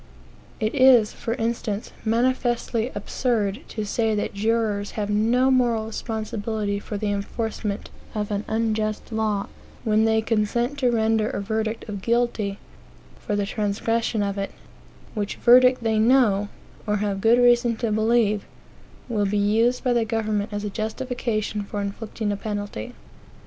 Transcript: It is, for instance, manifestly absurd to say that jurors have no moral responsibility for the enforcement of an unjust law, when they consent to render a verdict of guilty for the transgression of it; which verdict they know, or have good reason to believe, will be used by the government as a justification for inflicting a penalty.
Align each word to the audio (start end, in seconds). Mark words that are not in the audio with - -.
It 0.59 0.73
is, 0.73 1.13
for 1.13 1.35
instance, 1.35 1.91
manifestly 2.03 2.91
absurd 2.95 3.61
to 3.67 3.85
say 3.85 4.15
that 4.15 4.33
jurors 4.33 4.93
have 4.97 5.11
no 5.11 5.51
moral 5.51 5.85
responsibility 5.85 6.79
for 6.79 6.97
the 6.97 7.11
enforcement 7.11 7.91
of 8.15 8.31
an 8.31 8.43
unjust 8.47 9.11
law, 9.11 9.45
when 9.83 10.05
they 10.05 10.23
consent 10.23 10.79
to 10.79 10.89
render 10.89 11.29
a 11.29 11.39
verdict 11.39 11.87
of 11.87 12.01
guilty 12.01 12.57
for 13.19 13.35
the 13.35 13.45
transgression 13.45 14.23
of 14.23 14.39
it; 14.39 14.49
which 15.13 15.35
verdict 15.35 15.83
they 15.83 15.99
know, 15.99 16.49
or 16.87 16.95
have 16.97 17.21
good 17.21 17.37
reason 17.37 17.75
to 17.75 17.91
believe, 17.91 18.45
will 19.07 19.27
be 19.27 19.37
used 19.37 19.83
by 19.83 19.93
the 19.93 20.03
government 20.03 20.49
as 20.51 20.63
a 20.63 20.71
justification 20.71 21.61
for 21.61 21.79
inflicting 21.79 22.31
a 22.31 22.35
penalty. 22.35 22.95